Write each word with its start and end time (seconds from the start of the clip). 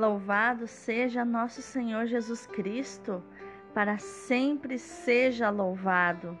Louvado 0.00 0.66
seja 0.66 1.26
nosso 1.26 1.60
Senhor 1.60 2.06
Jesus 2.06 2.46
Cristo, 2.46 3.22
para 3.74 3.98
sempre 3.98 4.78
seja 4.78 5.50
louvado. 5.50 6.38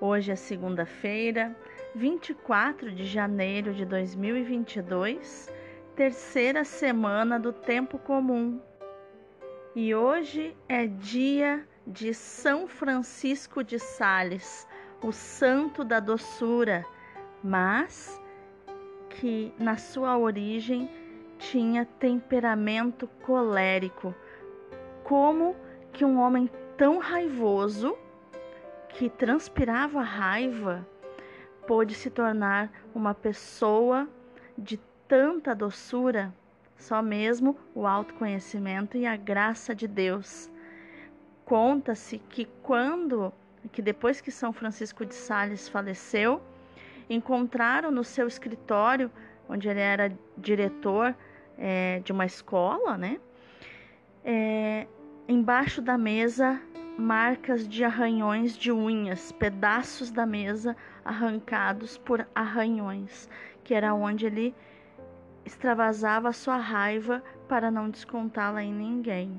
Hoje 0.00 0.32
é 0.32 0.34
segunda-feira, 0.34 1.54
24 1.94 2.90
de 2.90 3.04
janeiro 3.04 3.74
de 3.74 3.84
2022, 3.84 5.52
terceira 5.94 6.64
semana 6.64 7.38
do 7.38 7.52
tempo 7.52 7.98
comum. 7.98 8.62
E 9.74 9.94
hoje 9.94 10.56
é 10.66 10.86
dia 10.86 11.68
de 11.86 12.14
São 12.14 12.66
Francisco 12.66 13.62
de 13.62 13.78
Sales, 13.78 14.66
o 15.02 15.12
santo 15.12 15.84
da 15.84 16.00
doçura, 16.00 16.82
mas 17.44 18.18
que 19.10 19.52
na 19.58 19.76
sua 19.76 20.16
origem 20.16 20.88
tinha 21.38 21.84
temperamento 21.84 23.06
colérico. 23.22 24.14
Como 25.04 25.56
que 25.92 26.04
um 26.04 26.18
homem 26.18 26.50
tão 26.76 26.98
raivoso, 26.98 27.96
que 28.88 29.08
transpirava 29.08 30.00
raiva, 30.00 30.86
pôde 31.66 31.94
se 31.94 32.10
tornar 32.10 32.70
uma 32.94 33.14
pessoa 33.14 34.08
de 34.56 34.78
tanta 35.06 35.54
doçura? 35.54 36.32
Só 36.76 37.00
mesmo 37.00 37.56
o 37.74 37.86
autoconhecimento 37.86 38.96
e 38.96 39.06
a 39.06 39.16
graça 39.16 39.74
de 39.74 39.88
Deus. 39.88 40.50
Conta-se 41.44 42.18
que 42.18 42.46
quando, 42.62 43.32
que 43.72 43.80
depois 43.80 44.20
que 44.20 44.30
São 44.30 44.52
Francisco 44.52 45.06
de 45.06 45.14
Sales 45.14 45.68
faleceu, 45.68 46.42
encontraram 47.08 47.90
no 47.90 48.04
seu 48.04 48.26
escritório, 48.26 49.10
onde 49.48 49.68
ele 49.68 49.80
era 49.80 50.12
diretor 50.36 51.14
é, 51.58 52.00
de 52.00 52.12
uma 52.12 52.26
escola, 52.26 52.96
né? 52.96 53.18
É, 54.24 54.86
embaixo 55.28 55.80
da 55.80 55.96
mesa, 55.96 56.60
marcas 56.98 57.68
de 57.68 57.84
arranhões 57.84 58.56
de 58.56 58.72
unhas, 58.72 59.32
pedaços 59.32 60.10
da 60.10 60.26
mesa 60.26 60.76
arrancados 61.04 61.96
por 61.98 62.26
arranhões, 62.34 63.28
que 63.62 63.74
era 63.74 63.94
onde 63.94 64.26
ele 64.26 64.54
extravasava 65.44 66.32
sua 66.32 66.56
raiva 66.56 67.22
para 67.48 67.70
não 67.70 67.88
descontá-la 67.88 68.62
em 68.62 68.72
ninguém. 68.72 69.36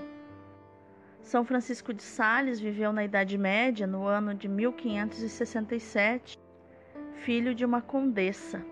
São 1.22 1.44
Francisco 1.44 1.94
de 1.94 2.02
Sales 2.02 2.58
viveu 2.58 2.94
na 2.94 3.04
Idade 3.04 3.38
Média, 3.38 3.86
no 3.86 4.06
ano 4.06 4.34
de 4.34 4.48
1567, 4.48 6.40
filho 7.16 7.54
de 7.54 7.66
uma 7.66 7.82
condessa 7.82 8.64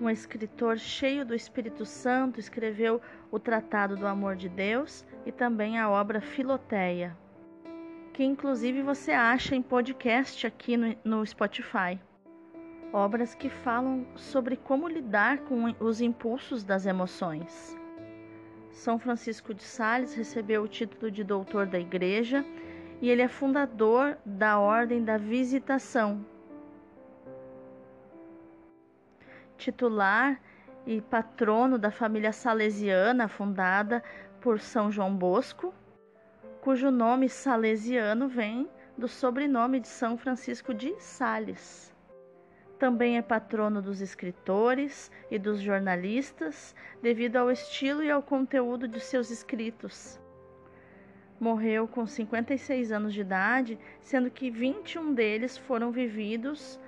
um 0.00 0.08
escritor 0.08 0.78
cheio 0.78 1.24
do 1.26 1.34
Espírito 1.34 1.84
Santo, 1.84 2.40
escreveu 2.40 3.00
o 3.30 3.38
Tratado 3.38 3.96
do 3.96 4.06
Amor 4.06 4.34
de 4.34 4.48
Deus 4.48 5.04
e 5.26 5.30
também 5.30 5.78
a 5.78 5.90
obra 5.90 6.20
Filoteia, 6.20 7.16
que 8.14 8.24
inclusive 8.24 8.82
você 8.82 9.12
acha 9.12 9.54
em 9.54 9.60
podcast 9.60 10.46
aqui 10.46 10.76
no, 10.76 10.96
no 11.04 11.26
Spotify. 11.26 12.00
Obras 12.92 13.34
que 13.34 13.48
falam 13.48 14.06
sobre 14.16 14.56
como 14.56 14.88
lidar 14.88 15.38
com 15.40 15.72
os 15.78 16.00
impulsos 16.00 16.64
das 16.64 16.86
emoções. 16.86 17.78
São 18.70 18.98
Francisco 18.98 19.52
de 19.52 19.62
Sales 19.62 20.14
recebeu 20.14 20.62
o 20.62 20.68
título 20.68 21.10
de 21.10 21.22
doutor 21.22 21.66
da 21.66 21.78
Igreja 21.78 22.44
e 23.02 23.10
ele 23.10 23.22
é 23.22 23.28
fundador 23.28 24.16
da 24.24 24.58
Ordem 24.58 25.04
da 25.04 25.18
Visitação, 25.18 26.24
titular 29.60 30.40
e 30.86 31.00
patrono 31.02 31.78
da 31.78 31.90
família 31.90 32.32
salesiana 32.32 33.28
fundada 33.28 34.02
por 34.40 34.58
São 34.58 34.90
João 34.90 35.14
Bosco, 35.14 35.74
cujo 36.62 36.90
nome 36.90 37.28
salesiano 37.28 38.26
vem 38.26 38.68
do 38.96 39.06
sobrenome 39.06 39.78
de 39.78 39.88
São 39.88 40.16
Francisco 40.16 40.72
de 40.72 40.94
Sales. 40.98 41.94
Também 42.78 43.18
é 43.18 43.22
patrono 43.22 43.82
dos 43.82 44.00
escritores 44.00 45.12
e 45.30 45.38
dos 45.38 45.60
jornalistas, 45.60 46.74
devido 47.02 47.36
ao 47.36 47.50
estilo 47.50 48.02
e 48.02 48.10
ao 48.10 48.22
conteúdo 48.22 48.88
de 48.88 48.98
seus 48.98 49.30
escritos. 49.30 50.18
Morreu 51.38 51.86
com 51.86 52.06
56 52.06 52.90
anos 52.90 53.12
de 53.12 53.20
idade, 53.20 53.78
sendo 54.00 54.30
que 54.30 54.50
21 54.50 55.12
deles 55.12 55.58
foram 55.58 55.90
vividos 55.90 56.80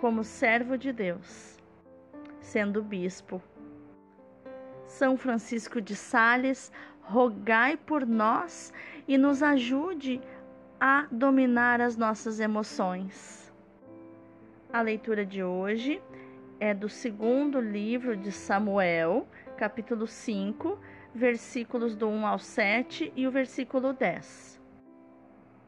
como 0.00 0.24
servo 0.24 0.78
de 0.78 0.94
Deus, 0.94 1.58
sendo 2.40 2.82
bispo. 2.82 3.42
São 4.86 5.14
Francisco 5.14 5.78
de 5.78 5.94
Sales, 5.94 6.72
rogai 7.02 7.76
por 7.76 8.06
nós 8.06 8.72
e 9.06 9.18
nos 9.18 9.42
ajude 9.42 10.18
a 10.80 11.06
dominar 11.10 11.82
as 11.82 11.98
nossas 11.98 12.40
emoções. 12.40 13.52
A 14.72 14.80
leitura 14.80 15.26
de 15.26 15.44
hoje 15.44 16.02
é 16.58 16.72
do 16.72 16.88
segundo 16.88 17.60
livro 17.60 18.16
de 18.16 18.32
Samuel, 18.32 19.28
capítulo 19.58 20.06
5, 20.06 20.78
versículos 21.14 21.94
do 21.94 22.08
1 22.08 22.26
ao 22.26 22.38
7 22.38 23.12
e 23.14 23.26
o 23.26 23.30
versículo 23.30 23.92
10. 23.92 24.58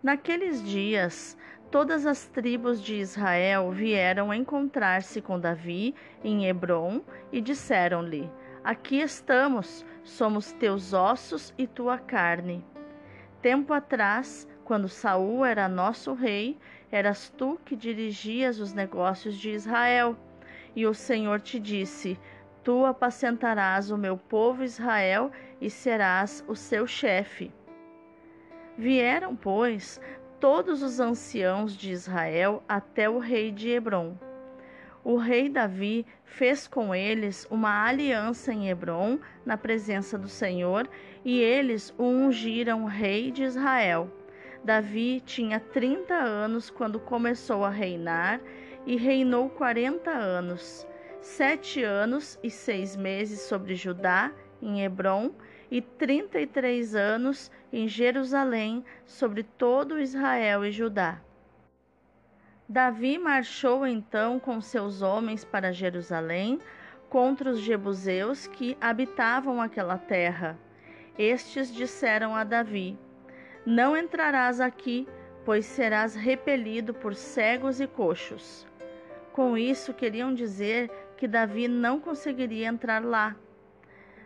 Naqueles 0.03 0.65
dias, 0.65 1.37
todas 1.73 2.05
as 2.05 2.27
tribos 2.27 2.83
de 2.83 2.97
Israel 2.97 3.71
vieram 3.71 4.33
encontrar-se 4.33 5.23
com 5.23 5.41
Davi 5.41 5.95
em 6.23 6.47
Hebron 6.47 7.01
e 7.33 7.41
disseram-lhe: 7.41 8.31
Aqui 8.63 9.01
estamos, 9.01 9.85
somos 10.05 10.53
teus 10.53 10.93
ossos 10.93 11.55
e 11.57 11.67
tua 11.67 11.97
carne. 11.97 12.63
Tempo 13.41 13.73
atrás, 13.73 14.47
quando 14.65 14.87
Saul 14.87 15.47
era 15.47 15.67
nosso 15.67 16.13
rei, 16.13 16.59
eras 16.91 17.31
tu 17.31 17.59
que 17.65 17.75
dirigias 17.75 18.61
os 18.61 18.75
negócios 18.75 19.35
de 19.35 19.51
Israel. 19.51 20.15
E 20.77 20.87
o 20.87 20.93
Senhor 20.93 21.41
te 21.41 21.59
disse: 21.59 22.21
Tu 22.63 22.85
apacentarás 22.85 23.91
o 23.91 23.97
meu 23.97 24.19
povo 24.19 24.63
Israel 24.63 25.33
e 25.59 25.71
serás 25.71 26.45
o 26.47 26.55
seu 26.55 26.87
chefe. 26.87 27.51
Vieram, 28.77 29.37
pois, 29.37 30.01
todos 30.43 30.83
os 30.83 30.99
anciãos 30.99 31.77
de 31.77 31.93
Israel 31.93 32.65
até 32.69 33.09
o 33.09 33.21
rei 33.21 33.53
de 33.53 33.71
Hebron. 33.71 34.19
O 35.05 35.17
rei 35.17 35.49
Davi 35.49 36.05
fez 36.25 36.67
com 36.67 36.93
eles 36.93 37.47
uma 37.49 37.87
aliança 37.87 38.53
em 38.53 38.69
Hebron, 38.69 39.21
na 39.47 39.57
presença 39.57 40.19
do 40.19 40.29
Senhor, 40.29 40.91
e 41.25 41.39
eles 41.39 41.95
o 41.97 42.03
ungiram 42.03 42.87
rei 42.87 43.31
de 43.31 43.45
Israel. 43.45 44.11
Davi 44.65 45.23
tinha 45.25 45.61
30 45.61 46.13
anos 46.13 46.71
quando 46.71 46.99
começou 46.99 47.65
a 47.65 47.71
reinar 47.71 48.41
e 48.85 48.97
reinou 48.97 49.49
40 49.49 50.11
anos, 50.11 50.85
sete 51.21 51.85
anos 51.85 52.37
e 52.43 52.51
seis 52.51 52.97
meses 52.97 53.43
sobre 53.43 53.77
Judá, 53.77 54.33
em 54.61 54.83
Hebron, 54.83 55.31
e 55.73 55.81
trinta 55.81 56.39
e 56.39 56.47
três 56.47 56.95
anos 56.95 57.51
em 57.73 57.89
Jerusalém 57.89 58.85
sobre 59.07 59.43
todo 59.43 59.99
Israel 59.99 60.67
e 60.67 60.71
Judá. 60.71 61.19
Davi 62.69 63.17
marchou 63.17 63.87
então 63.87 64.39
com 64.39 64.61
seus 64.61 65.01
homens 65.01 65.47
para 65.47 65.73
Jerusalém 65.73 66.61
contra 67.09 67.49
os 67.49 67.59
jebuseus 67.59 68.47
que 68.47 68.77
habitavam 68.83 69.63
aquela 69.63 69.97
terra. 69.97 70.59
Estes 71.19 71.73
disseram 71.73 72.37
a 72.37 72.45
Davi: 72.45 72.99
Não 73.65 73.97
entrarás 73.97 74.61
aqui, 74.61 75.09
pois 75.43 75.65
serás 75.65 76.15
repelido 76.15 76.93
por 76.93 77.15
cegos 77.15 77.81
e 77.81 77.87
coxos. 77.87 78.67
Com 79.33 79.57
isso 79.57 79.95
queriam 79.95 80.35
dizer 80.35 80.91
que 81.17 81.27
Davi 81.27 81.67
não 81.67 81.99
conseguiria 81.99 82.69
entrar 82.69 83.03
lá 83.03 83.35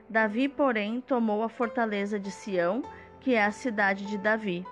Davi, 0.08 0.48
porém, 0.48 1.00
tomou 1.00 1.42
a 1.42 1.48
fortaleza 1.48 2.18
de 2.18 2.30
Sião, 2.30 2.82
que 3.20 3.34
é 3.34 3.44
a 3.44 3.50
cidade 3.50 4.06
de 4.06 4.16
Davi. 4.16 4.64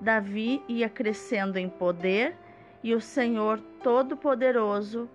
Davi 0.00 0.62
ia 0.68 0.88
crescendo 0.88 1.58
em 1.58 1.68
poder 1.68 2.36
e 2.82 2.94
o 2.94 3.00
Senhor 3.00 3.60
Todo-Poderoso, 3.82 5.08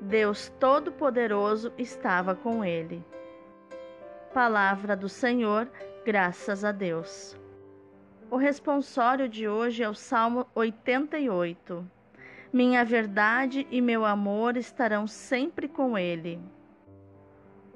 Deus 0.00 0.52
Todo-Poderoso, 0.58 1.72
estava 1.78 2.34
com 2.34 2.64
ele. 2.64 3.04
Palavra 4.34 4.96
do 4.96 5.08
Senhor, 5.08 5.68
graças 6.04 6.64
a 6.64 6.72
Deus. 6.72 7.38
O 8.28 8.36
responsório 8.36 9.28
de 9.28 9.46
hoje 9.46 9.82
é 9.82 9.88
o 9.88 9.94
Salmo 9.94 10.46
88. 10.54 11.88
Minha 12.52 12.84
verdade 12.84 13.66
e 13.70 13.80
meu 13.80 14.04
amor 14.04 14.56
estarão 14.56 15.06
sempre 15.06 15.68
com 15.68 15.96
ele. 15.96 16.40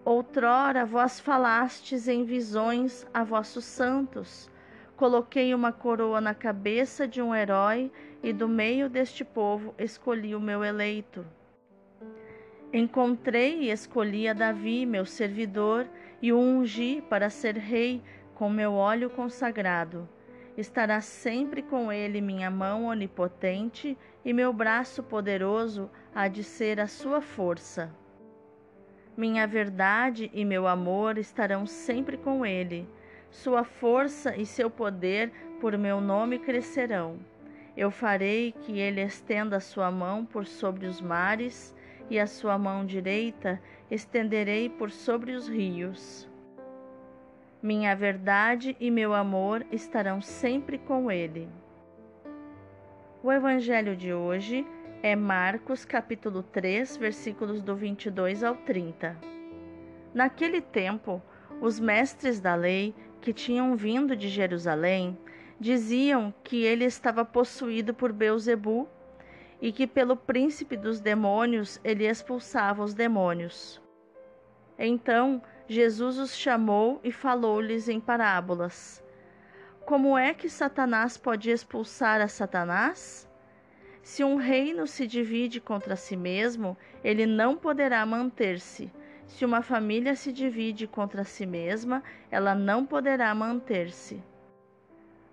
Outrora 0.07 0.85
vós 0.85 1.19
falastes 1.19 2.07
em 2.07 2.23
visões 2.23 3.05
a 3.13 3.25
vossos 3.25 3.65
santos. 3.65 4.49
Coloquei 4.97 5.53
uma 5.53 5.73
coroa 5.73 6.21
na 6.21 6.33
cabeça 6.33 7.09
de 7.09 7.21
um 7.21 7.35
herói 7.35 7.91
e 8.23 8.33
do 8.33 8.49
meio 8.49 8.89
deste 8.89 9.25
povo 9.25 9.75
escolhi 9.77 10.33
o 10.33 10.41
meu 10.41 10.63
eleito. 10.63 11.27
Encontrei 12.73 13.63
e 13.63 13.71
escolhi 13.73 14.29
a 14.29 14.33
Davi, 14.33 14.87
meu 14.87 15.05
servidor, 15.05 15.89
e 16.23 16.33
o 16.33 16.39
ungi 16.39 17.03
para 17.11 17.29
ser 17.29 17.57
rei 17.57 18.01
com 18.37 18.49
meu 18.49 18.75
óleo 18.75 19.11
consagrado. 19.11 20.09
Estará 20.57 21.01
sempre 21.01 21.63
com 21.63 21.91
ele 21.91 22.21
minha 22.21 22.49
mão 22.49 22.85
onipotente 22.85 23.99
e 24.25 24.33
meu 24.33 24.53
braço 24.53 25.03
poderoso 25.03 25.91
há 26.15 26.29
de 26.29 26.45
ser 26.45 26.79
a 26.79 26.87
sua 26.87 27.21
força. 27.21 27.93
Minha 29.17 29.47
verdade 29.47 30.31
e 30.35 30.45
meu 30.45 30.67
amor 30.67 31.17
estarão 31.17 31.65
sempre 31.65 32.19
com 32.19 32.45
ele. 32.45 32.87
Sua 33.31 33.65
força 33.65 34.37
e 34.37 34.45
seu 34.45 34.69
poder 34.69 35.33
por 35.59 35.77
meu 35.79 36.01
nome 36.01 36.39
crescerão. 36.39 37.19
Eu 37.75 37.91
farei 37.91 38.53
que 38.53 38.79
ele 38.79 39.01
estenda 39.01 39.57
a 39.57 39.61
sua 39.61 39.91
mão 39.91 40.25
por 40.25 40.47
sobre 40.47 40.87
os 40.87 41.01
mares 41.01 41.75
e 42.11 42.19
a 42.19 42.27
sua 42.27 42.59
mão 42.59 42.85
direita 42.85 43.61
estenderei 43.91 44.69
por 44.69 44.91
sobre 44.91 45.33
os 45.33 45.49
rios. 45.49 46.29
Minha 47.63 47.97
verdade 47.97 48.77
e 48.79 48.91
meu 48.91 49.15
amor 49.15 49.65
estarão 49.73 50.21
sempre 50.21 50.77
com 50.77 51.11
ele. 51.11 51.49
O 53.23 53.33
evangelho 53.33 53.97
de 53.97 54.13
hoje 54.13 54.67
é 55.03 55.15
Marcos 55.15 55.85
capítulo 55.85 56.43
3, 56.43 56.97
versículos 56.97 57.61
do 57.61 57.77
22 57.77 58.43
ao 58.43 58.57
30. 58.57 59.17
Naquele 60.15 60.61
tempo, 60.61 61.23
os 61.61 61.79
mestres 61.79 62.41
da 62.41 62.55
lei 62.55 62.95
que 63.21 63.33
tinham 63.33 63.77
vindo 63.77 64.17
de 64.17 64.29
Jerusalém 64.29 65.17
diziam 65.61 66.35
que 66.43 66.63
ele 66.63 66.85
estava 66.85 67.25
possuído 67.25 67.95
por 67.95 68.13
Beuzebu 68.13 68.89
e 69.61 69.73
que 69.73 69.87
pelo 69.87 70.17
príncipe 70.17 70.77
dos 70.77 71.01
demônios 71.01 71.81
ele 71.83 72.07
expulsava 72.07 72.83
os 72.83 72.95
demônios. 72.95 73.81
Então 74.79 75.43
Jesus 75.69 76.19
os 76.19 76.37
chamou 76.37 77.01
e 77.03 77.11
falou-lhes 77.11 77.89
em 77.89 78.01
parábolas. 78.01 79.03
Como 79.85 80.17
é 80.19 80.35
que 80.35 80.49
Satanás 80.49 81.17
pode 81.17 81.51
expulsar 81.51 82.21
a 82.21 82.29
Satanás? 82.29 83.29
Se 84.07 84.23
um 84.23 84.37
reino 84.37 84.87
se 84.87 85.05
divide 85.05 85.61
contra 85.61 85.97
si 85.97 86.17
mesmo, 86.17 86.77
ele 87.03 87.27
não 87.27 87.57
poderá 87.57 88.07
manter-se. 88.07 88.89
Se 89.27 89.45
uma 89.45 89.63
família 89.63 90.15
se 90.15 90.33
divide 90.33 90.87
contra 90.87 91.25
si 91.25 91.45
mesma, 91.45 92.05
ela 92.31 92.55
não 92.55 92.87
poderá 92.87 93.35
manter-se. 93.35 94.23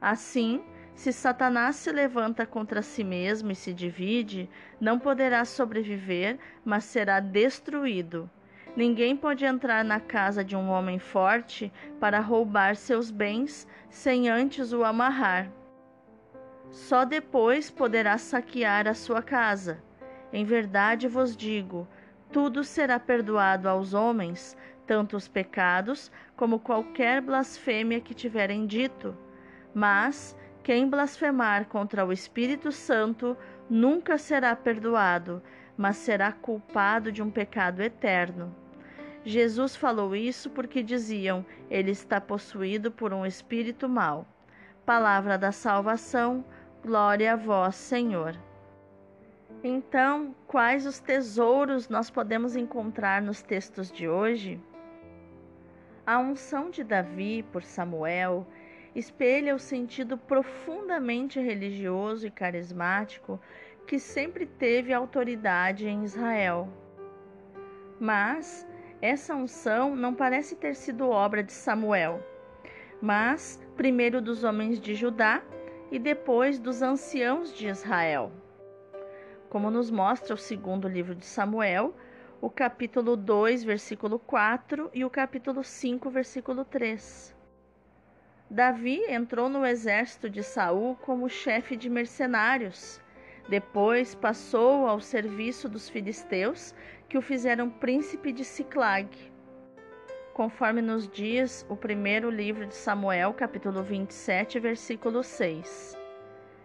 Assim, 0.01 0.63
se 0.95 1.13
Satanás 1.13 1.75
se 1.75 1.91
levanta 1.91 2.47
contra 2.47 2.81
si 2.81 3.03
mesmo 3.03 3.51
e 3.51 3.55
se 3.55 3.71
divide, 3.75 4.49
não 4.81 4.97
poderá 4.97 5.45
sobreviver, 5.45 6.39
mas 6.65 6.83
será 6.85 7.19
destruído. 7.19 8.27
Ninguém 8.75 9.15
pode 9.15 9.45
entrar 9.45 9.85
na 9.85 9.99
casa 9.99 10.43
de 10.43 10.55
um 10.55 10.71
homem 10.71 10.97
forte 10.97 11.71
para 11.99 12.19
roubar 12.19 12.75
seus 12.75 13.11
bens 13.11 13.67
sem 13.91 14.29
antes 14.29 14.73
o 14.73 14.83
amarrar. 14.83 15.47
Só 16.73 17.05
depois 17.05 17.69
poderá 17.69 18.17
saquear 18.17 18.87
a 18.87 18.95
sua 18.95 19.21
casa. 19.21 19.77
Em 20.33 20.43
verdade 20.43 21.07
vos 21.07 21.37
digo: 21.37 21.87
tudo 22.31 22.63
será 22.63 22.99
perdoado 22.99 23.69
aos 23.69 23.93
homens, 23.93 24.57
tanto 24.87 25.15
os 25.15 25.27
pecados 25.27 26.11
como 26.35 26.57
qualquer 26.57 27.21
blasfêmia 27.21 28.01
que 28.01 28.15
tiverem 28.15 28.65
dito. 28.65 29.15
Mas 29.71 30.35
quem 30.63 30.89
blasfemar 30.89 31.67
contra 31.67 32.03
o 32.03 32.11
Espírito 32.11 32.71
Santo 32.71 33.37
nunca 33.69 34.17
será 34.17 34.55
perdoado, 34.55 35.43
mas 35.77 35.97
será 35.97 36.31
culpado 36.31 37.11
de 37.11 37.21
um 37.21 37.29
pecado 37.29 37.83
eterno. 37.83 38.53
Jesus 39.23 39.75
falou 39.75 40.15
isso 40.15 40.49
porque 40.49 40.81
diziam: 40.81 41.45
ele 41.69 41.91
está 41.91 42.19
possuído 42.19 42.91
por 42.91 43.13
um 43.13 43.27
espírito 43.27 43.87
mau. 43.87 44.27
Palavra 44.87 45.37
da 45.37 45.51
salvação. 45.51 46.43
Glória 46.83 47.31
a 47.31 47.35
vós, 47.37 47.75
Senhor. 47.75 48.37
Então, 49.63 50.35
quais 50.45 50.85
os 50.85 50.99
tesouros 50.99 51.87
nós 51.87 52.09
podemos 52.09 52.57
encontrar 52.57 53.21
nos 53.21 53.41
textos 53.41 53.89
de 53.89 54.09
hoje? 54.09 54.59
A 56.05 56.19
unção 56.19 56.69
de 56.69 56.83
Davi 56.83 57.41
por 57.53 57.63
Samuel 57.63 58.45
espelha 58.93 59.55
o 59.55 59.59
sentido 59.59 60.17
profundamente 60.17 61.39
religioso 61.39 62.27
e 62.27 62.29
carismático 62.29 63.39
que 63.87 63.97
sempre 63.97 64.45
teve 64.45 64.91
autoridade 64.91 65.87
em 65.87 66.03
Israel. 66.03 66.67
Mas 67.97 68.67
essa 69.01 69.33
unção 69.33 69.95
não 69.95 70.13
parece 70.13 70.57
ter 70.57 70.75
sido 70.75 71.09
obra 71.09 71.41
de 71.41 71.53
Samuel, 71.53 72.21
mas 73.01 73.57
primeiro 73.77 74.21
dos 74.21 74.43
homens 74.43 74.81
de 74.81 74.93
Judá 74.95 75.41
e 75.93 75.99
depois 75.99 76.57
dos 76.57 76.81
anciãos 76.81 77.53
de 77.53 77.67
Israel. 77.67 78.31
Como 79.47 79.69
nos 79.69 79.91
mostra 79.91 80.33
o 80.33 80.37
segundo 80.37 80.87
livro 80.87 81.13
de 81.13 81.23
Samuel, 81.23 81.93
o 82.41 82.49
capítulo 82.49 83.15
2, 83.15 83.63
versículo 83.63 84.17
4 84.17 84.89
e 84.91 85.05
o 85.05 85.09
capítulo 85.09 85.63
5, 85.63 86.09
versículo 86.09 86.65
3. 86.65 87.35
Davi 88.49 89.03
entrou 89.07 89.47
no 89.47 89.63
exército 89.63 90.31
de 90.31 90.41
Saul 90.41 90.95
como 90.95 91.29
chefe 91.29 91.75
de 91.75 91.91
mercenários. 91.91 92.99
Depois 93.47 94.15
passou 94.15 94.87
ao 94.87 94.99
serviço 94.99 95.69
dos 95.69 95.87
filisteus, 95.87 96.73
que 97.07 97.19
o 97.19 97.21
fizeram 97.21 97.69
príncipe 97.69 98.31
de 98.31 98.43
Siclag 98.43 99.07
conforme 100.33 100.81
nos 100.81 101.07
diz 101.07 101.63
o 101.69 101.75
primeiro 101.75 102.29
livro 102.29 102.65
de 102.65 102.73
Samuel, 102.73 103.33
capítulo 103.33 103.83
27, 103.83 104.59
versículo 104.59 105.23
6. 105.23 105.95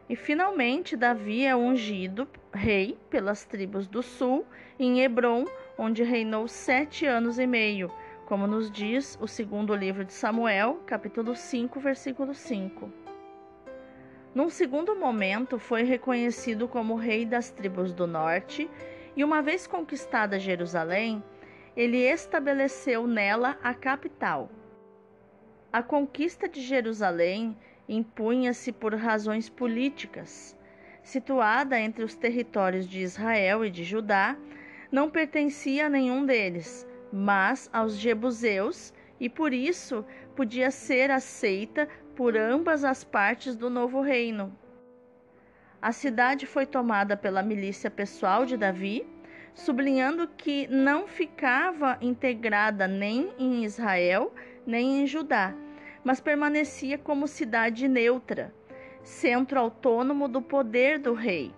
E 0.09 0.17
finalmente 0.17 0.97
Davi 0.97 1.45
é 1.45 1.55
ungido 1.55 2.27
rei 2.53 2.99
pelas 3.11 3.45
tribos 3.45 3.87
do 3.87 4.03
sul 4.03 4.47
em 4.79 5.03
Hebron, 5.03 5.45
onde 5.77 6.03
reinou 6.03 6.49
sete 6.49 7.05
anos 7.05 7.39
e 7.39 7.47
meio, 7.47 7.93
como 8.25 8.47
nos 8.47 8.71
diz 8.71 9.19
o 9.21 9.29
segundo 9.29 9.75
livro 9.75 10.03
de 10.03 10.15
Samuel, 10.15 10.81
capítulo 10.87 11.37
5, 11.37 11.79
versículo 11.79 12.35
5. 12.35 12.91
Num 14.35 14.49
segundo 14.49 14.97
momento, 14.97 15.59
foi 15.59 15.83
reconhecido 15.83 16.69
como 16.69 16.95
rei 16.95 17.27
das 17.27 17.51
tribos 17.51 17.93
do 17.93 18.07
norte, 18.07 18.71
e 19.15 19.23
uma 19.23 19.43
vez 19.43 19.67
conquistada 19.67 20.39
Jerusalém, 20.39 21.23
ele 21.79 21.99
estabeleceu 21.99 23.07
nela 23.07 23.57
a 23.63 23.73
capital. 23.73 24.51
A 25.73 25.81
conquista 25.81 26.49
de 26.49 26.61
Jerusalém 26.61 27.57
impunha-se 27.89 28.73
por 28.73 28.97
razões 28.97 29.49
políticas. 29.49 30.59
Situada 31.05 31.79
entre 31.79 32.03
os 32.03 32.17
territórios 32.17 32.85
de 32.85 32.99
Israel 32.99 33.65
e 33.65 33.71
de 33.71 33.85
Judá, 33.85 34.37
não 34.91 35.09
pertencia 35.09 35.87
a 35.87 35.89
nenhum 35.89 36.27
deles, 36.27 36.85
mas 37.13 37.71
aos 37.73 37.97
jebuseus, 37.97 38.93
e 39.21 39.29
por 39.29 39.53
isso 39.53 40.05
podia 40.35 40.73
ser 40.73 41.13
aceita 41.13 41.89
por 42.17 42.37
ambas 42.37 42.83
as 42.83 43.05
partes 43.05 43.55
do 43.55 43.71
novo 43.71 44.01
reino. 44.01 44.53
A 45.81 45.93
cidade 45.93 46.45
foi 46.45 46.67
tomada 46.67 47.17
pela 47.17 47.41
milícia 47.41 47.89
pessoal 47.89 48.45
de 48.45 48.57
Davi, 48.57 49.07
sublinhando 49.59 50.29
que 50.29 50.69
não 50.69 51.09
ficava 51.09 51.99
integrada 52.01 52.87
nem 52.87 53.33
em 53.39 53.65
Israel 53.65 54.33
nem 54.65 55.03
em 55.03 55.07
Judá, 55.07 55.53
mas 56.05 56.21
permanecia 56.21 56.97
como 56.97 57.27
cidade 57.27 57.89
neutra, 57.89 58.55
centro 59.03 59.59
autônomo 59.59 60.29
do 60.29 60.41
poder 60.41 60.99
do 60.99 61.13
rei. 61.13 61.53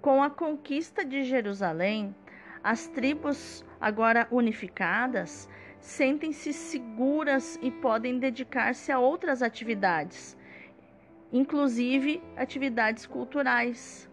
Com 0.00 0.22
a 0.22 0.30
conquista 0.30 1.04
de 1.04 1.22
Jerusalém, 1.24 2.14
as 2.62 2.86
tribos, 2.86 3.64
agora 3.78 4.26
unificadas, 4.30 5.50
sentem-se 5.80 6.52
seguras 6.52 7.58
e 7.60 7.70
podem 7.70 8.18
dedicar-se 8.18 8.90
a 8.90 8.98
outras 8.98 9.42
atividades, 9.42 10.34
inclusive 11.30 12.22
atividades 12.36 13.04
culturais 13.04 14.08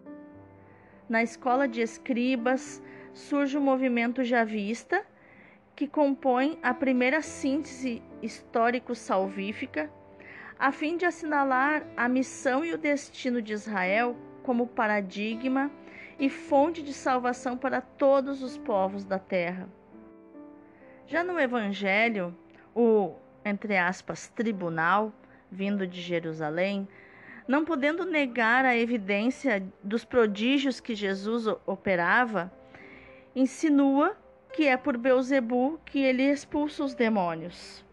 na 1.11 1.21
escola 1.21 1.67
de 1.67 1.81
escribas, 1.81 2.81
surge 3.13 3.57
o 3.57 3.61
movimento 3.61 4.23
javista, 4.23 5.05
que 5.75 5.85
compõe 5.85 6.57
a 6.63 6.73
primeira 6.73 7.21
síntese 7.21 8.01
histórico-salvífica, 8.21 9.91
a 10.57 10.71
fim 10.71 10.95
de 10.95 11.05
assinalar 11.05 11.85
a 11.97 12.07
missão 12.07 12.63
e 12.63 12.73
o 12.73 12.77
destino 12.77 13.41
de 13.41 13.51
Israel 13.51 14.15
como 14.41 14.65
paradigma 14.65 15.69
e 16.17 16.29
fonte 16.29 16.81
de 16.81 16.93
salvação 16.93 17.57
para 17.57 17.81
todos 17.81 18.41
os 18.41 18.57
povos 18.57 19.03
da 19.03 19.19
terra. 19.19 19.67
Já 21.07 21.25
no 21.25 21.37
Evangelho, 21.37 22.33
o, 22.73 23.15
entre 23.43 23.75
aspas, 23.75 24.29
tribunal, 24.29 25.11
vindo 25.51 25.85
de 25.85 25.99
Jerusalém, 25.99 26.87
não 27.51 27.65
podendo 27.65 28.05
negar 28.05 28.63
a 28.63 28.77
evidência 28.77 29.61
dos 29.83 30.05
prodígios 30.05 30.79
que 30.79 30.95
Jesus 30.95 31.47
operava 31.65 32.49
insinua 33.35 34.15
que 34.53 34.67
é 34.67 34.77
por 34.77 34.95
Beuzebu 34.97 35.77
que 35.85 35.99
ele 35.99 36.23
expulsa 36.23 36.81
os 36.81 36.93
demônios. 36.93 37.83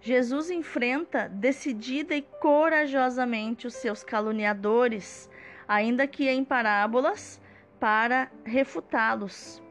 Jesus 0.00 0.48
enfrenta 0.48 1.28
decidida 1.28 2.14
e 2.14 2.22
corajosamente 2.22 3.66
os 3.66 3.74
seus 3.74 4.02
caluniadores, 4.02 5.28
ainda 5.66 6.06
que 6.06 6.26
em 6.26 6.42
parábolas, 6.42 7.38
para 7.78 8.32
refutá-los. 8.44 9.62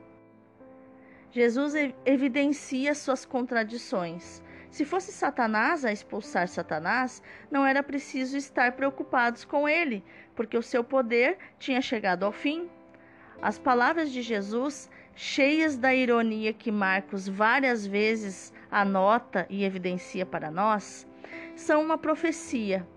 Jesus 1.31 1.73
evidencia 2.05 2.93
suas 2.93 3.25
contradições. 3.25 4.43
Se 4.69 4.85
fosse 4.85 5.11
Satanás 5.11 5.85
a 5.85 5.91
expulsar 5.91 6.47
Satanás, 6.47 7.23
não 7.49 7.65
era 7.65 7.81
preciso 7.81 8.37
estar 8.37 8.73
preocupados 8.73 9.45
com 9.45 9.67
ele, 9.67 10.03
porque 10.35 10.57
o 10.57 10.63
seu 10.63 10.83
poder 10.83 11.37
tinha 11.57 11.81
chegado 11.81 12.23
ao 12.23 12.31
fim. 12.31 12.69
As 13.41 13.57
palavras 13.57 14.11
de 14.11 14.21
Jesus, 14.21 14.89
cheias 15.15 15.77
da 15.77 15.93
ironia 15.93 16.53
que 16.53 16.71
Marcos 16.71 17.27
várias 17.27 17.85
vezes 17.85 18.53
anota 18.69 19.45
e 19.49 19.63
evidencia 19.63 20.25
para 20.25 20.51
nós, 20.51 21.07
são 21.55 21.81
uma 21.81 21.97
profecia. 21.97 22.87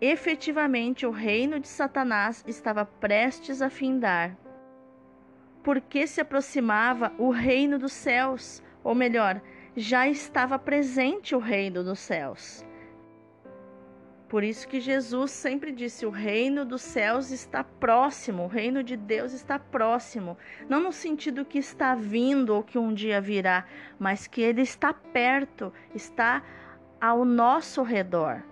Efetivamente, 0.00 1.06
o 1.06 1.10
reino 1.10 1.58
de 1.58 1.68
Satanás 1.68 2.44
estava 2.46 2.84
prestes 2.84 3.62
a 3.62 3.70
findar. 3.70 4.36
Porque 5.62 6.06
se 6.06 6.20
aproximava 6.20 7.12
o 7.18 7.30
reino 7.30 7.78
dos 7.78 7.92
céus, 7.92 8.62
ou 8.84 8.94
melhor, 8.94 9.40
já 9.76 10.08
estava 10.08 10.58
presente 10.58 11.34
o 11.34 11.38
reino 11.38 11.84
dos 11.84 11.98
céus. 11.98 12.64
Por 14.28 14.42
isso 14.42 14.66
que 14.66 14.80
Jesus 14.80 15.30
sempre 15.30 15.70
disse: 15.70 16.04
o 16.04 16.10
reino 16.10 16.64
dos 16.64 16.82
céus 16.82 17.30
está 17.30 17.62
próximo, 17.62 18.44
o 18.44 18.48
reino 18.48 18.82
de 18.82 18.96
Deus 18.96 19.32
está 19.32 19.58
próximo. 19.58 20.36
Não 20.68 20.80
no 20.80 20.92
sentido 20.92 21.44
que 21.44 21.58
está 21.58 21.94
vindo 21.94 22.54
ou 22.54 22.62
que 22.62 22.78
um 22.78 22.92
dia 22.92 23.20
virá, 23.20 23.66
mas 23.98 24.26
que 24.26 24.40
ele 24.40 24.62
está 24.62 24.92
perto, 24.92 25.72
está 25.94 26.42
ao 27.00 27.24
nosso 27.24 27.82
redor. 27.82 28.42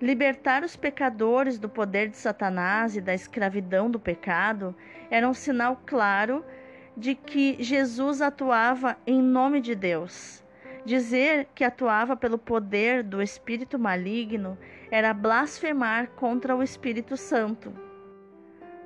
Libertar 0.00 0.64
os 0.64 0.76
pecadores 0.76 1.58
do 1.58 1.68
poder 1.68 2.08
de 2.08 2.16
Satanás 2.16 2.96
e 2.96 3.00
da 3.00 3.14
escravidão 3.14 3.90
do 3.90 4.00
pecado 4.00 4.74
era 5.10 5.28
um 5.28 5.34
sinal 5.34 5.80
claro 5.86 6.44
de 6.96 7.14
que 7.14 7.56
Jesus 7.62 8.20
atuava 8.20 8.96
em 9.06 9.20
nome 9.20 9.60
de 9.60 9.74
Deus 9.74 10.42
Dizer 10.84 11.46
que 11.54 11.62
atuava 11.62 12.16
pelo 12.16 12.36
poder 12.36 13.04
do 13.04 13.22
espírito 13.22 13.78
maligno 13.78 14.58
era 14.90 15.14
blasfemar 15.14 16.10
contra 16.16 16.56
o 16.56 16.62
Espírito 16.62 17.16
Santo. 17.16 17.72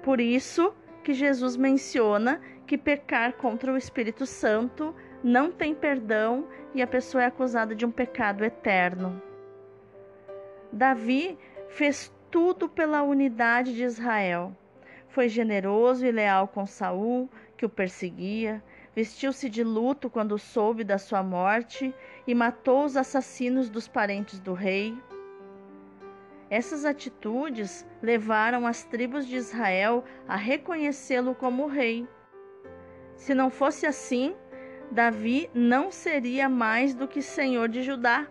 Por 0.02 0.20
isso 0.20 0.74
que 1.02 1.14
Jesus 1.14 1.56
menciona 1.56 2.40
que 2.66 2.76
pecar 2.76 3.32
contra 3.34 3.72
o 3.72 3.78
Espírito 3.78 4.26
Santo 4.26 4.94
não 5.24 5.50
tem 5.50 5.74
perdão 5.74 6.46
e 6.74 6.82
a 6.82 6.86
pessoa 6.86 7.22
é 7.22 7.26
acusada 7.26 7.74
de 7.74 7.86
um 7.86 7.90
pecado 7.90 8.44
eterno. 8.44 9.20
Davi 10.70 11.38
fez 11.68 12.12
tudo 12.30 12.68
pela 12.68 13.02
unidade 13.02 13.74
de 13.74 13.84
Israel. 13.84 14.54
Foi 15.08 15.30
generoso 15.30 16.04
e 16.04 16.12
leal 16.12 16.46
com 16.46 16.66
Saul, 16.66 17.30
que 17.56 17.66
o 17.66 17.68
perseguia, 17.68 18.62
vestiu-se 18.94 19.48
de 19.48 19.64
luto 19.64 20.08
quando 20.08 20.38
soube 20.38 20.84
da 20.84 20.98
sua 20.98 21.22
morte 21.22 21.94
e 22.26 22.34
matou 22.34 22.84
os 22.84 22.96
assassinos 22.96 23.68
dos 23.68 23.88
parentes 23.88 24.38
do 24.38 24.52
rei. 24.52 24.96
Essas 26.48 26.84
atitudes 26.84 27.84
levaram 28.00 28.66
as 28.66 28.84
tribos 28.84 29.26
de 29.26 29.36
Israel 29.36 30.04
a 30.28 30.36
reconhecê-lo 30.36 31.34
como 31.34 31.66
rei. 31.66 32.06
Se 33.16 33.34
não 33.34 33.50
fosse 33.50 33.86
assim, 33.86 34.34
Davi 34.90 35.50
não 35.52 35.90
seria 35.90 36.48
mais 36.48 36.94
do 36.94 37.08
que 37.08 37.20
senhor 37.20 37.68
de 37.68 37.82
Judá. 37.82 38.28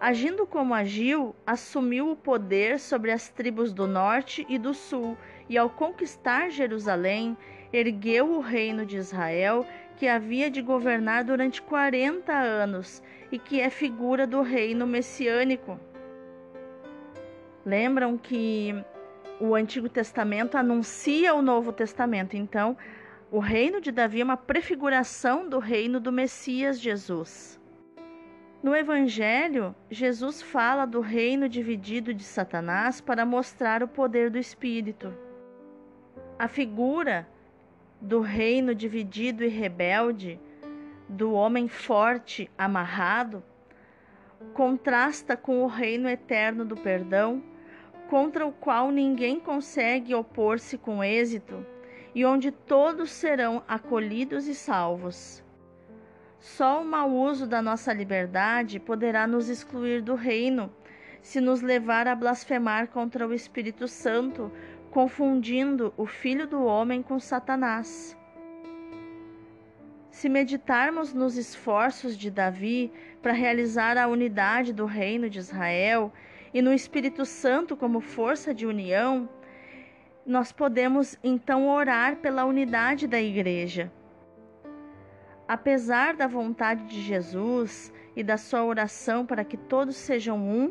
Agindo 0.00 0.44
como 0.44 0.74
agiu, 0.74 1.36
assumiu 1.46 2.10
o 2.10 2.16
poder 2.16 2.80
sobre 2.80 3.12
as 3.12 3.28
tribos 3.28 3.72
do 3.72 3.86
norte 3.86 4.44
e 4.48 4.58
do 4.58 4.74
sul, 4.74 5.16
e 5.48 5.56
ao 5.56 5.70
conquistar 5.70 6.50
Jerusalém, 6.50 7.36
ergueu 7.72 8.30
o 8.32 8.40
reino 8.40 8.84
de 8.84 8.96
Israel, 8.96 9.66
que 9.96 10.06
havia 10.06 10.50
de 10.50 10.60
governar 10.60 11.24
durante 11.24 11.62
40 11.62 12.32
anos 12.32 13.02
e 13.30 13.38
que 13.38 13.60
é 13.60 13.70
figura 13.70 14.26
do 14.26 14.42
reino 14.42 14.86
messiânico. 14.86 15.78
Lembram 17.64 18.18
que 18.18 18.74
o 19.40 19.54
Antigo 19.54 19.88
Testamento 19.88 20.56
anuncia 20.56 21.34
o 21.34 21.42
Novo 21.42 21.72
Testamento, 21.72 22.36
então 22.36 22.76
o 23.30 23.38
reino 23.38 23.80
de 23.80 23.90
Davi 23.90 24.20
é 24.20 24.24
uma 24.24 24.36
prefiguração 24.36 25.48
do 25.48 25.58
reino 25.58 25.98
do 25.98 26.12
Messias 26.12 26.78
Jesus. 26.78 27.58
No 28.62 28.76
Evangelho, 28.76 29.74
Jesus 29.90 30.40
fala 30.40 30.84
do 30.84 31.00
reino 31.00 31.48
dividido 31.48 32.14
de 32.14 32.22
Satanás 32.22 33.00
para 33.00 33.26
mostrar 33.26 33.82
o 33.82 33.88
poder 33.88 34.30
do 34.30 34.38
Espírito. 34.38 35.12
A 36.38 36.46
figura 36.46 37.26
do 38.02 38.20
reino 38.20 38.74
dividido 38.74 39.44
e 39.44 39.48
rebelde, 39.48 40.40
do 41.08 41.32
homem 41.32 41.68
forte 41.68 42.50
amarrado, 42.58 43.44
contrasta 44.52 45.36
com 45.36 45.62
o 45.62 45.68
reino 45.68 46.08
eterno 46.08 46.64
do 46.64 46.76
perdão, 46.76 47.40
contra 48.10 48.44
o 48.44 48.50
qual 48.50 48.90
ninguém 48.90 49.38
consegue 49.38 50.16
opor-se 50.16 50.76
com 50.76 51.02
êxito 51.02 51.64
e 52.12 52.24
onde 52.24 52.50
todos 52.50 53.12
serão 53.12 53.62
acolhidos 53.68 54.48
e 54.48 54.54
salvos. 54.54 55.40
Só 56.40 56.82
o 56.82 56.84
mau 56.84 57.08
uso 57.08 57.46
da 57.46 57.62
nossa 57.62 57.92
liberdade 57.92 58.80
poderá 58.80 59.28
nos 59.28 59.48
excluir 59.48 60.02
do 60.02 60.16
reino, 60.16 60.74
se 61.22 61.40
nos 61.40 61.62
levar 61.62 62.08
a 62.08 62.16
blasfemar 62.16 62.88
contra 62.88 63.28
o 63.28 63.32
Espírito 63.32 63.86
Santo 63.86 64.50
confundindo 64.92 65.92
o 65.96 66.04
Filho 66.04 66.46
do 66.46 66.62
Homem 66.62 67.02
com 67.02 67.18
Satanás. 67.18 68.14
Se 70.10 70.28
meditarmos 70.28 71.14
nos 71.14 71.38
esforços 71.38 72.16
de 72.16 72.30
Davi 72.30 72.92
para 73.22 73.32
realizar 73.32 73.96
a 73.96 74.06
unidade 74.06 74.70
do 74.70 74.84
reino 74.84 75.30
de 75.30 75.38
Israel 75.38 76.12
e 76.52 76.60
no 76.60 76.74
Espírito 76.74 77.24
Santo 77.24 77.74
como 77.74 78.02
força 78.02 78.52
de 78.52 78.66
união, 78.66 79.26
nós 80.26 80.52
podemos 80.52 81.16
então 81.24 81.70
orar 81.70 82.16
pela 82.16 82.44
unidade 82.44 83.06
da 83.06 83.20
igreja. 83.20 83.90
Apesar 85.48 86.14
da 86.14 86.26
vontade 86.26 86.84
de 86.84 87.00
Jesus 87.00 87.90
e 88.14 88.22
da 88.22 88.36
sua 88.36 88.62
oração 88.62 89.24
para 89.24 89.42
que 89.42 89.56
todos 89.56 89.96
sejam 89.96 90.36
um, 90.38 90.70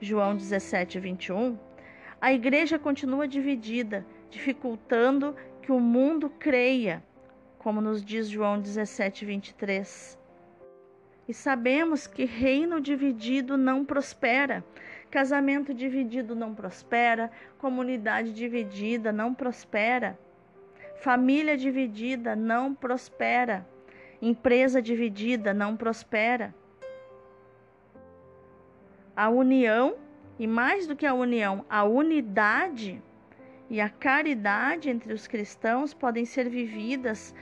João 0.00 0.36
17, 0.36 0.98
21, 0.98 1.56
a 2.24 2.32
igreja 2.32 2.78
continua 2.78 3.28
dividida, 3.28 4.02
dificultando 4.30 5.36
que 5.60 5.70
o 5.70 5.78
mundo 5.78 6.30
creia, 6.30 7.04
como 7.58 7.82
nos 7.82 8.02
diz 8.02 8.30
João 8.30 8.58
17, 8.58 9.26
23. 9.26 10.18
E 11.28 11.34
sabemos 11.34 12.06
que 12.06 12.24
reino 12.24 12.80
dividido 12.80 13.58
não 13.58 13.84
prospera, 13.84 14.64
casamento 15.10 15.74
dividido 15.74 16.34
não 16.34 16.54
prospera, 16.54 17.30
comunidade 17.58 18.32
dividida 18.32 19.12
não 19.12 19.34
prospera, 19.34 20.18
família 21.02 21.58
dividida 21.58 22.34
não 22.34 22.74
prospera, 22.74 23.68
empresa 24.22 24.80
dividida 24.80 25.52
não 25.52 25.76
prospera. 25.76 26.54
A 29.14 29.28
união 29.28 30.02
e 30.38 30.46
mais 30.46 30.86
do 30.86 30.96
que 30.96 31.06
a 31.06 31.14
união, 31.14 31.64
a 31.68 31.84
unidade 31.84 33.00
e 33.70 33.80
a 33.80 33.88
caridade 33.88 34.90
entre 34.90 35.12
os 35.12 35.26
cristãos 35.26 35.94
podem 35.94 36.24
ser 36.24 36.48
vividas 36.48 37.34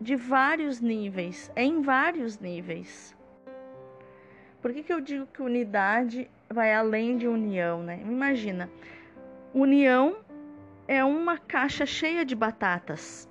de 0.00 0.14
vários 0.14 0.80
níveis, 0.80 1.50
em 1.56 1.80
vários 1.80 2.38
níveis. 2.38 3.16
Por 4.60 4.72
que, 4.72 4.82
que 4.82 4.92
eu 4.92 5.00
digo 5.00 5.26
que 5.26 5.42
unidade 5.42 6.30
vai 6.48 6.74
além 6.74 7.16
de 7.16 7.28
união, 7.28 7.82
né? 7.82 8.00
Imagina, 8.02 8.70
união 9.54 10.16
é 10.88 11.04
uma 11.04 11.38
caixa 11.38 11.86
cheia 11.86 12.24
de 12.24 12.34
batatas. 12.34 13.28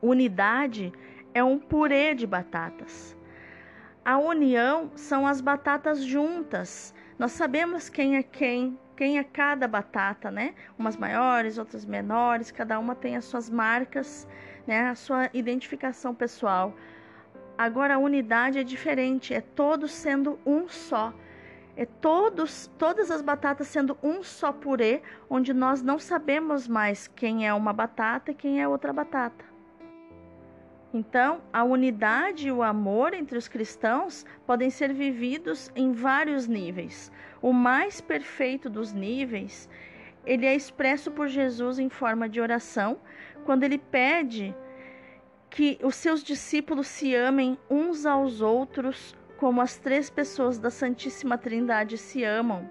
Unidade 0.00 0.92
é 1.32 1.42
um 1.42 1.58
purê 1.58 2.14
de 2.14 2.26
batatas. 2.26 3.16
A 4.04 4.18
união 4.18 4.90
são 4.94 5.26
as 5.26 5.40
batatas 5.40 6.04
juntas, 6.04 6.94
nós 7.18 7.32
sabemos 7.32 7.88
quem 7.88 8.16
é 8.16 8.22
quem, 8.22 8.78
quem 8.96 9.18
é 9.18 9.24
cada 9.24 9.68
batata, 9.68 10.30
né? 10.30 10.54
Umas 10.78 10.96
maiores, 10.96 11.58
outras 11.58 11.84
menores, 11.84 12.50
cada 12.50 12.78
uma 12.78 12.94
tem 12.94 13.16
as 13.16 13.24
suas 13.24 13.48
marcas, 13.48 14.26
né? 14.66 14.88
A 14.88 14.94
sua 14.94 15.30
identificação 15.32 16.14
pessoal. 16.14 16.74
Agora 17.56 17.94
a 17.94 17.98
unidade 17.98 18.58
é 18.58 18.64
diferente, 18.64 19.32
é 19.32 19.40
todos 19.40 19.92
sendo 19.92 20.38
um 20.44 20.68
só. 20.68 21.12
é 21.76 21.84
todos, 21.86 22.70
todas 22.78 23.10
as 23.10 23.20
batatas 23.20 23.66
sendo 23.66 23.98
um 24.02 24.22
só 24.22 24.52
purê, 24.52 25.02
onde 25.28 25.52
nós 25.52 25.82
não 25.82 25.98
sabemos 25.98 26.68
mais 26.68 27.08
quem 27.08 27.46
é 27.46 27.52
uma 27.52 27.72
batata 27.72 28.30
e 28.30 28.34
quem 28.34 28.62
é 28.62 28.68
outra 28.68 28.92
batata. 28.92 29.53
Então, 30.94 31.40
a 31.52 31.64
unidade 31.64 32.46
e 32.46 32.52
o 32.52 32.62
amor 32.62 33.14
entre 33.14 33.36
os 33.36 33.48
cristãos 33.48 34.24
podem 34.46 34.70
ser 34.70 34.92
vividos 34.92 35.68
em 35.74 35.90
vários 35.90 36.46
níveis. 36.46 37.10
O 37.42 37.52
mais 37.52 38.00
perfeito 38.00 38.70
dos 38.70 38.92
níveis, 38.92 39.68
ele 40.24 40.46
é 40.46 40.54
expresso 40.54 41.10
por 41.10 41.26
Jesus 41.26 41.80
em 41.80 41.88
forma 41.88 42.28
de 42.28 42.40
oração, 42.40 42.96
quando 43.44 43.64
ele 43.64 43.76
pede 43.76 44.54
que 45.50 45.80
os 45.82 45.96
seus 45.96 46.22
discípulos 46.22 46.86
se 46.86 47.12
amem 47.12 47.58
uns 47.68 48.06
aos 48.06 48.40
outros 48.40 49.16
como 49.36 49.60
as 49.60 49.76
três 49.76 50.08
pessoas 50.08 50.58
da 50.60 50.70
Santíssima 50.70 51.36
Trindade 51.36 51.98
se 51.98 52.22
amam. 52.22 52.70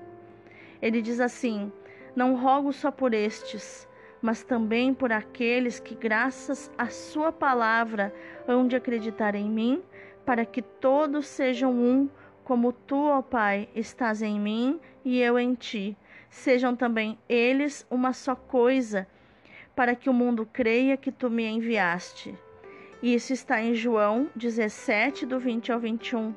Ele 0.82 1.02
diz 1.02 1.20
assim: 1.20 1.70
Não 2.16 2.38
rogo 2.38 2.72
só 2.72 2.90
por 2.90 3.14
estes, 3.14 3.86
mas 4.24 4.42
também 4.42 4.94
por 4.94 5.12
aqueles 5.12 5.82
que, 5.82 5.94
graças 5.94 6.72
à 6.78 6.88
Sua 6.88 7.30
palavra, 7.30 8.16
hão 8.48 8.66
de 8.66 8.74
acreditar 8.74 9.36
em 9.36 9.50
mim, 9.50 9.84
para 10.26 10.46
que 10.46 10.62
todos 10.62 11.28
sejam 11.28 11.74
um, 11.74 12.10
como 12.46 12.72
tu, 12.72 12.96
ó 12.96 13.22
Pai, 13.22 13.68
estás 13.76 14.22
em 14.22 14.40
mim 14.40 14.80
e 15.04 15.20
eu 15.20 15.38
em 15.38 15.54
ti. 15.54 15.98
Sejam 16.30 16.74
também 16.74 17.20
eles 17.28 17.86
uma 17.92 18.14
só 18.14 18.34
coisa, 18.34 19.06
para 19.76 19.94
que 19.94 20.10
o 20.10 20.14
mundo 20.14 20.48
creia 20.54 20.96
que 20.96 21.12
tu 21.12 21.30
me 21.30 21.46
enviaste. 21.46 22.34
Isso 23.02 23.34
está 23.34 23.62
em 23.62 23.76
João 23.76 24.30
17, 24.38 25.26
do 25.26 25.38
20 25.38 25.74
ao 25.74 25.80
21. 25.82 26.34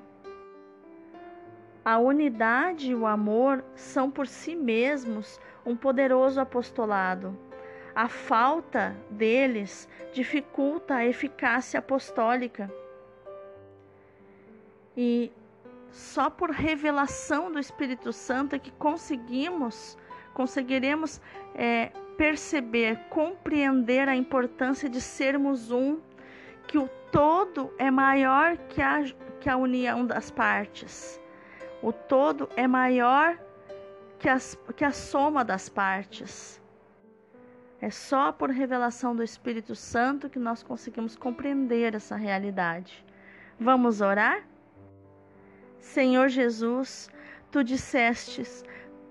A 1.84 1.98
unidade 1.98 2.90
e 2.90 2.94
o 2.96 3.06
amor 3.06 3.64
são 3.76 4.10
por 4.10 4.26
si 4.26 4.56
mesmos 4.56 5.38
um 5.64 5.76
poderoso 5.76 6.40
apostolado. 6.40 7.45
A 7.96 8.08
falta 8.08 8.94
deles 9.08 9.88
dificulta 10.12 10.96
a 10.96 11.06
eficácia 11.06 11.78
apostólica. 11.78 12.70
E 14.94 15.32
só 15.90 16.28
por 16.28 16.50
revelação 16.50 17.50
do 17.50 17.58
Espírito 17.58 18.12
Santo 18.12 18.54
é 18.54 18.58
que 18.58 18.70
conseguimos, 18.72 19.96
conseguiremos 20.34 21.22
é, 21.54 21.90
perceber, 22.18 22.98
compreender 23.08 24.10
a 24.10 24.14
importância 24.14 24.90
de 24.90 25.00
sermos 25.00 25.70
um, 25.70 25.98
que 26.66 26.76
o 26.76 26.90
todo 27.10 27.72
é 27.78 27.90
maior 27.90 28.58
que 28.58 28.82
a, 28.82 29.04
que 29.40 29.48
a 29.48 29.56
união 29.56 30.06
das 30.06 30.30
partes. 30.30 31.18
O 31.82 31.94
todo 31.94 32.50
é 32.56 32.66
maior 32.66 33.38
que, 34.18 34.28
as, 34.28 34.58
que 34.76 34.84
a 34.84 34.92
soma 34.92 35.42
das 35.42 35.70
partes. 35.70 36.60
É 37.86 37.90
só 37.90 38.32
por 38.32 38.50
revelação 38.50 39.14
do 39.14 39.22
Espírito 39.22 39.76
Santo 39.76 40.28
que 40.28 40.40
nós 40.40 40.60
conseguimos 40.60 41.14
compreender 41.14 41.94
essa 41.94 42.16
realidade. 42.16 43.06
Vamos 43.60 44.00
orar? 44.00 44.42
Senhor 45.78 46.28
Jesus, 46.28 47.08
tu 47.48 47.62
dissestes: 47.62 48.64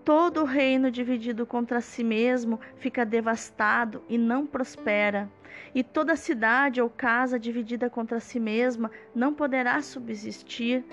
todo 0.03 0.43
reino 0.43 0.91
dividido 0.91 1.45
contra 1.45 1.79
si 1.79 2.03
mesmo 2.03 2.59
fica 2.75 3.05
devastado 3.05 4.03
e 4.09 4.17
não 4.17 4.45
prospera, 4.45 5.31
e 5.73 5.81
toda 5.81 6.17
cidade 6.17 6.81
ou 6.81 6.89
casa 6.89 7.39
dividida 7.39 7.89
contra 7.89 8.19
si 8.19 8.41
mesma 8.41 8.91
não 9.15 9.33
poderá 9.33 9.81
subsistir. 9.81 10.83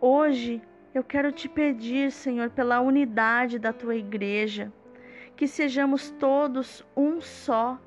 Hoje 0.00 0.62
eu 0.94 1.02
quero 1.02 1.32
te 1.32 1.48
pedir, 1.48 2.12
Senhor, 2.12 2.50
pela 2.50 2.80
unidade 2.80 3.58
da 3.58 3.72
tua 3.72 3.96
igreja, 3.96 4.72
que 5.38 5.46
sejamos 5.46 6.10
todos 6.18 6.84
um 6.96 7.20
só, 7.20 7.80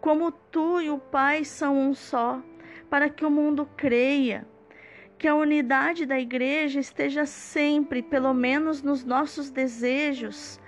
como 0.00 0.30
tu 0.30 0.80
e 0.80 0.88
o 0.88 0.98
Pai 0.98 1.44
são 1.44 1.76
um 1.76 1.92
só, 1.92 2.40
para 2.88 3.10
que 3.10 3.26
o 3.26 3.30
mundo 3.30 3.68
creia. 3.76 4.46
Que 5.18 5.26
a 5.26 5.34
unidade 5.34 6.06
da 6.06 6.20
igreja 6.20 6.78
esteja 6.78 7.26
sempre, 7.26 8.02
pelo 8.02 8.32
menos 8.32 8.82
nos 8.82 9.02
nossos 9.02 9.50
desejos, 9.50 10.60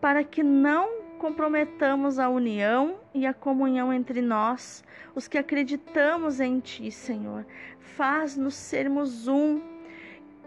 para 0.00 0.24
que 0.24 0.42
não 0.42 1.02
comprometamos 1.18 2.18
a 2.18 2.30
união 2.30 2.98
e 3.12 3.26
a 3.26 3.34
comunhão 3.34 3.92
entre 3.92 4.22
nós, 4.22 4.82
os 5.14 5.28
que 5.28 5.36
acreditamos 5.36 6.40
em 6.40 6.60
Ti, 6.60 6.90
Senhor. 6.90 7.44
Faz-nos 7.78 8.54
sermos 8.54 9.28
um 9.28 9.60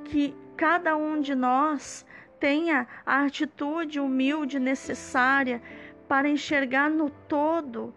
que 0.04 0.34
cada 0.56 0.96
um 0.96 1.22
de 1.22 1.36
nós 1.36 2.04
tenha 2.39 2.88
a 3.06 3.23
atitude 3.23 4.00
humilde 4.00 4.60
necessária 4.60 5.62
para 6.08 6.30
enxergar 6.30 6.89
no 6.89 7.10
todo, 7.10 7.93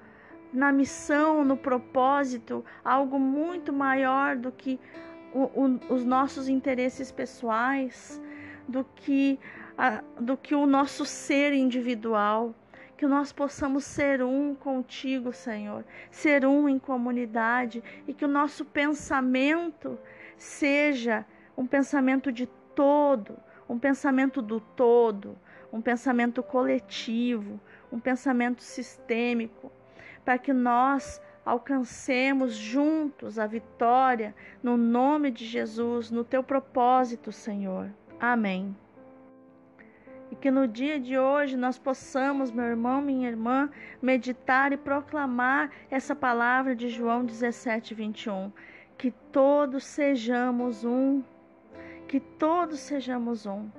na 0.52 0.72
missão, 0.72 1.44
no 1.44 1.56
propósito, 1.56 2.64
algo 2.84 3.18
muito 3.18 3.72
maior 3.72 4.36
do 4.36 4.50
que 4.50 4.80
o, 5.32 5.44
o, 5.44 5.94
os 5.94 6.04
nossos 6.04 6.48
interesses 6.48 7.12
pessoais, 7.12 8.20
do 8.66 8.84
que, 8.84 9.38
a, 9.78 10.02
do 10.20 10.36
que 10.36 10.54
o 10.54 10.66
nosso 10.66 11.04
ser 11.04 11.52
individual. 11.52 12.54
Que 12.96 13.06
nós 13.06 13.32
possamos 13.32 13.84
ser 13.84 14.22
um 14.22 14.54
contigo, 14.54 15.32
Senhor, 15.32 15.84
ser 16.10 16.44
um 16.44 16.68
em 16.68 16.78
comunidade 16.78 17.82
e 18.06 18.12
que 18.12 18.26
o 18.26 18.28
nosso 18.28 18.62
pensamento 18.62 19.98
seja 20.36 21.24
um 21.56 21.66
pensamento 21.66 22.30
de 22.30 22.46
todo, 22.74 23.36
um 23.70 23.78
pensamento 23.78 24.42
do 24.42 24.58
todo, 24.58 25.38
um 25.72 25.80
pensamento 25.80 26.42
coletivo, 26.42 27.60
um 27.92 28.00
pensamento 28.00 28.64
sistêmico, 28.64 29.70
para 30.24 30.36
que 30.38 30.52
nós 30.52 31.22
alcancemos 31.46 32.52
juntos 32.52 33.38
a 33.38 33.46
vitória 33.46 34.34
no 34.60 34.76
nome 34.76 35.30
de 35.30 35.46
Jesus, 35.46 36.10
no 36.10 36.24
teu 36.24 36.42
propósito, 36.42 37.30
Senhor. 37.30 37.88
Amém. 38.18 38.76
E 40.32 40.34
que 40.34 40.50
no 40.50 40.66
dia 40.66 40.98
de 40.98 41.16
hoje 41.16 41.56
nós 41.56 41.78
possamos, 41.78 42.50
meu 42.50 42.64
irmão, 42.64 43.00
minha 43.00 43.28
irmã, 43.28 43.70
meditar 44.02 44.72
e 44.72 44.76
proclamar 44.76 45.70
essa 45.88 46.14
palavra 46.14 46.74
de 46.74 46.88
João 46.88 47.24
17, 47.24 47.94
21. 47.94 48.50
Que 48.98 49.12
todos 49.30 49.84
sejamos 49.84 50.84
um 50.84 51.22
que 52.10 52.18
todos 52.18 52.80
sejamos 52.80 53.46
um. 53.46 53.70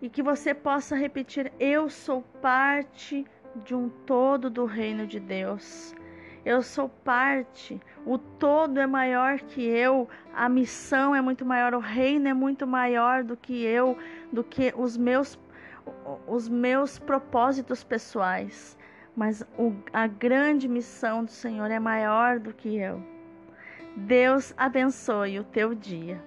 E 0.00 0.08
que 0.08 0.22
você 0.22 0.54
possa 0.54 0.96
repetir: 0.96 1.52
Eu 1.60 1.90
sou 1.90 2.22
parte 2.40 3.26
de 3.66 3.74
um 3.74 3.90
todo 3.90 4.48
do 4.48 4.64
reino 4.64 5.06
de 5.06 5.20
Deus. 5.20 5.94
Eu 6.42 6.62
sou 6.62 6.88
parte, 6.88 7.78
o 8.06 8.16
todo 8.16 8.80
é 8.80 8.86
maior 8.86 9.40
que 9.40 9.60
eu, 9.60 10.08
a 10.32 10.48
missão 10.48 11.14
é 11.14 11.20
muito 11.20 11.44
maior, 11.44 11.74
o 11.74 11.80
reino 11.80 12.28
é 12.28 12.32
muito 12.32 12.66
maior 12.66 13.22
do 13.22 13.36
que 13.36 13.62
eu, 13.62 13.98
do 14.32 14.42
que 14.42 14.72
os 14.74 14.96
meus 14.96 15.38
os 16.26 16.48
meus 16.48 16.98
propósitos 16.98 17.84
pessoais. 17.84 18.78
Mas 19.14 19.42
o, 19.58 19.74
a 19.92 20.06
grande 20.06 20.66
missão 20.66 21.26
do 21.26 21.30
Senhor 21.30 21.70
é 21.70 21.78
maior 21.78 22.38
do 22.38 22.54
que 22.54 22.74
eu. 22.78 23.02
Deus 23.96 24.54
abençoe 24.56 25.38
o 25.38 25.44
teu 25.44 25.74
dia. 25.74 26.22